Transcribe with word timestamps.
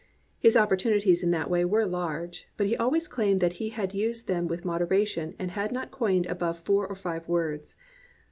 His 0.39 0.57
opportunities 0.57 1.21
in 1.21 1.29
that 1.29 1.47
way 1.47 1.63
were 1.63 1.85
large, 1.85 2.47
but 2.57 2.65
he 2.65 2.75
always 2.75 3.07
claimed 3.07 3.39
that 3.39 3.53
he 3.61 3.69
had 3.69 3.93
used 3.93 4.25
them 4.27 4.47
with 4.47 4.65
moderation 4.65 5.35
and 5.37 5.51
had 5.51 5.71
not 5.71 5.91
coined 5.91 6.25
above 6.25 6.57
four 6.57 6.87
or 6.87 6.95
five 6.95 7.27
words. 7.27 7.75